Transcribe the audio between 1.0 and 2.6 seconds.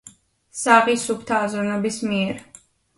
სუფთა აზროვნების მიერ.